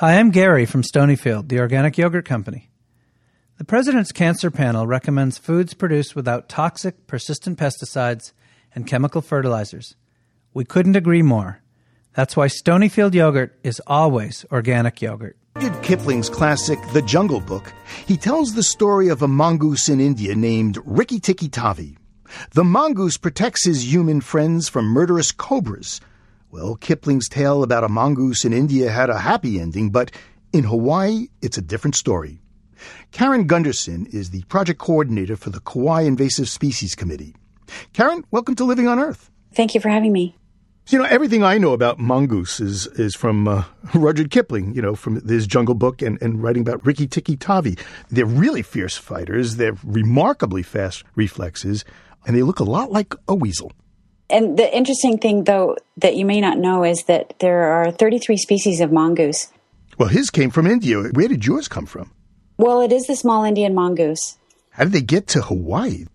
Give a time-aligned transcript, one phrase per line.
[0.00, 2.70] Hi, I'm Gary from Stonyfield, the organic yogurt company.
[3.58, 8.32] The President's Cancer Panel recommends foods produced without toxic, persistent pesticides
[8.74, 9.96] and chemical fertilizers.
[10.54, 11.60] We couldn't agree more.
[12.14, 15.36] That's why Stonyfield yogurt is always organic yogurt.
[15.56, 17.70] Rudyard Kipling's classic The Jungle Book,
[18.06, 21.98] he tells the story of a mongoose in India named Rikki Tikki Tavi.
[22.52, 26.00] The mongoose protects his human friends from murderous cobras.
[26.52, 30.10] Well, Kipling's tale about a mongoose in India had a happy ending, but
[30.52, 32.40] in Hawaii, it's a different story.
[33.12, 37.36] Keren Gundersen is the project coordinator for the Kauai Invasive Species Committee.
[37.92, 39.30] Keren, welcome to Living on Earth.
[39.54, 40.36] Thank you for having me.
[40.88, 43.62] You know, everything I know about mongoose is, is from uh,
[43.94, 47.78] Rudyard Kipling, you know, from his Jungle Book and, and writing about Rikki Tikki Tavi.
[48.10, 49.54] They're really fierce fighters.
[49.54, 51.84] They're remarkably fast reflexes,
[52.26, 53.70] and they look a lot like a weasel.
[54.30, 58.36] And the interesting thing, though, that you may not know is that there are 33
[58.36, 59.48] species of mongoose.
[59.98, 61.02] Well, his came from India.
[61.12, 62.12] Where did yours come from?
[62.56, 64.38] Well, it is the small Indian mongoose.
[64.70, 66.06] How did they get to Hawaii?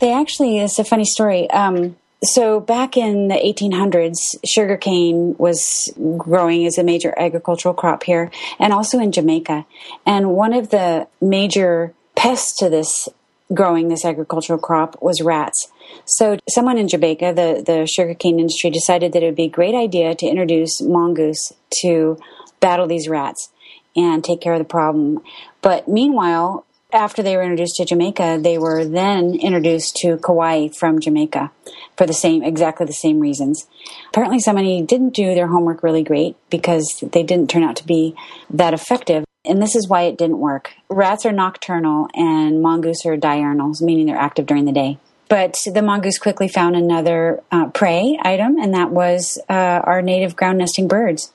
[0.00, 1.48] They actually, it's a funny story.
[1.50, 8.30] Um, so back in the 1800s, sugarcane was growing as a major agricultural crop here,
[8.58, 9.66] and also in Jamaica.
[10.04, 13.08] And one of the major pests to this
[13.52, 15.70] growing this agricultural crop was rats.
[16.04, 19.74] So someone in Jamaica, the, the sugarcane industry, decided that it would be a great
[19.74, 22.18] idea to introduce mongoose to
[22.60, 23.50] battle these rats
[23.96, 25.20] and take care of the problem.
[25.62, 31.00] But meanwhile, after they were introduced to Jamaica, they were then introduced to Kauai from
[31.00, 31.50] Jamaica
[31.96, 33.66] for the same, exactly the same reasons.
[34.08, 38.14] Apparently somebody didn't do their homework really great because they didn't turn out to be
[38.50, 39.24] that effective.
[39.44, 40.72] And this is why it didn't work.
[40.88, 44.98] Rats are nocturnal and mongoose are diurnals, meaning they're active during the day.
[45.28, 50.34] But the mongoose quickly found another uh, prey item, and that was uh, our native
[50.34, 51.32] ground nesting birds.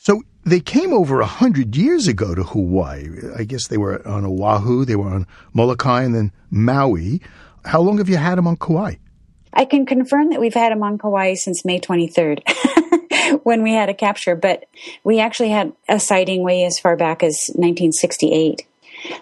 [0.00, 3.08] So they came over a hundred years ago to Hawaii.
[3.36, 7.22] I guess they were on Oahu, they were on Molokai, and then Maui.
[7.64, 8.96] How long have you had them on Kauai?
[9.54, 12.42] I can confirm that we've had them on Kauai since May 23rd.
[13.42, 14.64] when we had a capture, but
[15.04, 18.66] we actually had a sighting way as far back as 1968.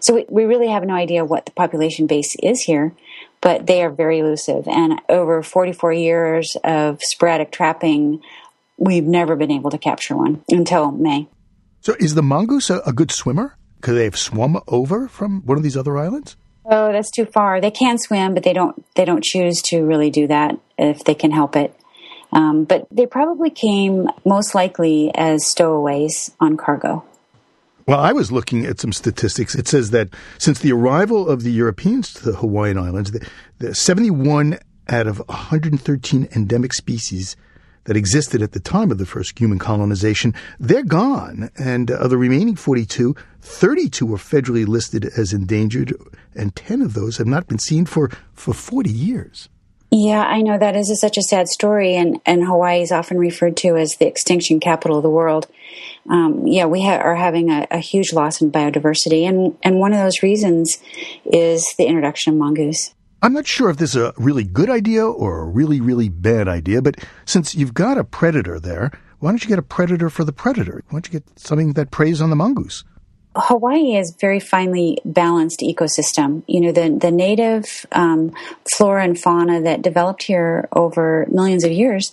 [0.00, 2.92] So we, we really have no idea what the population base is here,
[3.40, 4.68] but they are very elusive.
[4.68, 8.20] And over 44 years of sporadic trapping,
[8.76, 11.28] we've never been able to capture one until May.
[11.80, 13.56] So is the mongoose a, a good swimmer?
[13.80, 16.36] Could they have swum over from one of these other islands?
[16.66, 17.60] Oh, that's too far.
[17.60, 18.84] They can swim, but they don't.
[18.94, 21.74] They don't choose to really do that if they can help it.
[22.32, 27.04] Um, but they probably came most likely as stowaways on cargo.
[27.86, 29.54] Well, I was looking at some statistics.
[29.54, 33.74] It says that since the arrival of the Europeans to the Hawaiian Islands, the, the
[33.74, 34.58] 71
[34.88, 37.36] out of 113 endemic species
[37.84, 41.50] that existed at the time of the first human colonization, they're gone.
[41.58, 45.92] And of the remaining 42, 32 were federally listed as endangered,
[46.34, 49.48] and 10 of those have not been seen for, for 40 years.
[49.90, 53.18] Yeah, I know that is a, such a sad story, and, and Hawaii is often
[53.18, 55.48] referred to as the extinction capital of the world.
[56.08, 59.92] Um, yeah, we ha- are having a, a, huge loss in biodiversity, and, and one
[59.92, 60.78] of those reasons
[61.24, 62.94] is the introduction of mongoose.
[63.20, 66.48] I'm not sure if this is a really good idea or a really, really bad
[66.48, 70.24] idea, but since you've got a predator there, why don't you get a predator for
[70.24, 70.82] the predator?
[70.88, 72.84] Why don't you get something that preys on the mongoose?
[73.36, 76.42] Hawaii is very finely balanced ecosystem.
[76.48, 78.32] You know, the, the native um,
[78.76, 82.12] flora and fauna that developed here over millions of years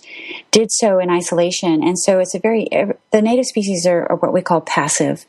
[0.52, 1.82] did so in isolation.
[1.82, 2.68] And so it's a very,
[3.10, 5.26] the native species are, are what we call passive.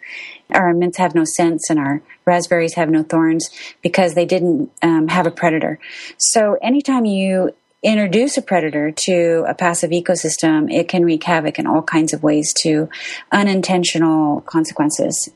[0.52, 3.50] Our mints have no scents and our raspberries have no thorns
[3.82, 5.80] because they didn't um, have a predator.
[6.18, 11.66] So anytime you introduce a predator to a passive ecosystem, it can wreak havoc in
[11.66, 12.90] all kinds of ways to
[13.32, 15.32] unintentional consequences.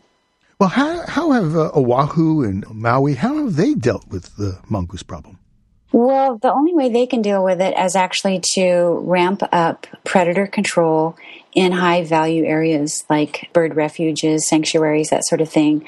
[0.60, 5.04] Well, how, how have uh, Oahu and Maui, how have they dealt with the mongoose
[5.04, 5.40] problem?
[5.92, 10.48] Well, the only way they can deal with it is actually to ramp up predator
[10.48, 11.16] control
[11.54, 15.86] in high value areas like bird refuges, sanctuaries, that sort of thing,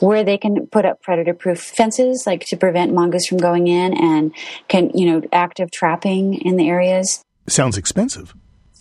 [0.00, 3.94] where they can put up predator proof fences, like to prevent mongoose from going in
[3.94, 4.34] and
[4.66, 7.22] can, you know, active trapping in the areas.
[7.46, 8.34] Sounds expensive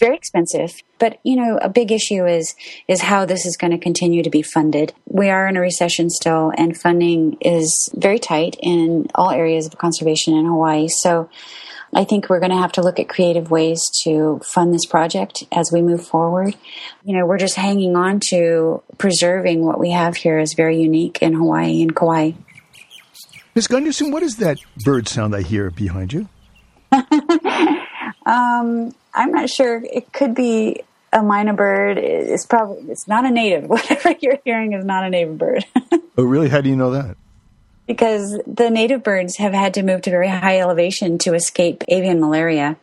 [0.04, 0.72] very expensive.
[1.00, 2.56] But you know, a big issue is
[2.88, 4.94] is how this is going to continue to be funded.
[5.08, 9.78] We are in a recession still, and funding is very tight in all areas of
[9.78, 10.88] conservation in Hawaii.
[10.90, 11.30] So.
[11.96, 15.44] I think we're going to have to look at creative ways to fund this project
[15.52, 16.56] as we move forward.
[17.04, 21.22] You know, we're just hanging on to preserving what we have here is very unique
[21.22, 22.32] in Hawaii and Kauai.
[23.54, 23.68] Ms.
[23.68, 26.28] Gundersen, what is that bird sound I hear behind you?
[28.26, 29.82] um, I'm not sure.
[29.84, 33.66] It could be a myna bird is probably it's not a native.
[33.70, 35.66] Whatever you're hearing is not a native bird.
[36.18, 36.50] oh, really?
[36.50, 37.16] How do you know that?
[37.88, 42.20] Because the native birds have had to move to very high elevation to escape avian
[42.20, 42.78] malaria.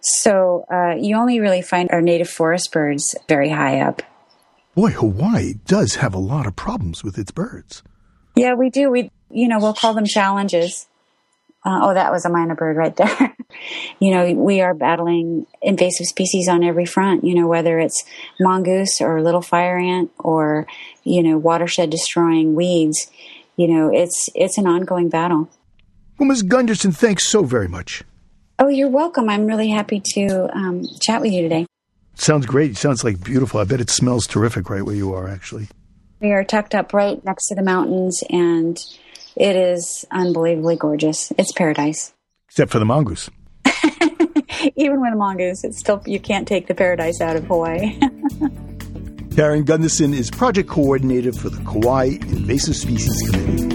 [0.00, 4.02] So uh, you only really find our native forest birds very high up.
[4.74, 7.82] Boy, Hawaii does have a lot of problems with its birds.
[8.34, 8.90] Yeah, we do.
[8.90, 10.88] We, you know, we'll call them challenges.
[11.64, 13.34] Uh, oh, that was a myna bird right there.
[13.98, 18.04] you know, we are battling invasive species on every front, you know, whether it's
[18.38, 20.66] mongoose or little fire ant or,
[21.04, 23.10] you know, watershed destroying weeds.
[23.56, 25.48] You know, it's, it's an ongoing battle.
[26.18, 26.42] Well, Ms.
[26.42, 28.02] Gundersen, thanks so very much.
[28.58, 29.30] Oh, you're welcome.
[29.30, 31.66] I'm really happy to um, chat with you today.
[32.14, 32.76] Sounds great.
[32.76, 33.58] Sounds like beautiful.
[33.58, 35.68] I bet it smells terrific right where you are, actually.
[36.20, 38.78] We are tucked up right next to the mountains, and
[39.36, 41.32] it is unbelievably gorgeous.
[41.38, 42.12] It's paradise.
[42.48, 43.30] Except for the mongoose.
[44.76, 47.98] Even with a mongoose, it's still you can't take the paradise out of Hawaii.
[49.34, 53.74] Keren Gundersen is project coordinator for the Kauai Invasive Species Committee.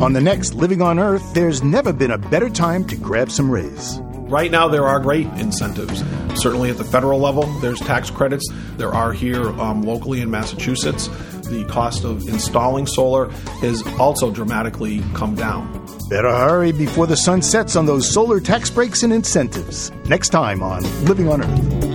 [0.00, 3.50] On the next Living on Earth, there's never been a better time to grab some
[3.50, 3.98] rays.
[4.28, 6.04] Right now, there are great incentives.
[6.34, 8.46] Certainly at the federal level, there's tax credits.
[8.76, 11.08] There are here um, locally in Massachusetts.
[11.48, 13.30] The cost of installing solar
[13.62, 15.86] has also dramatically come down.
[16.10, 19.90] Better hurry before the sun sets on those solar tax breaks and incentives.
[20.10, 21.85] Next time on Living on Earth.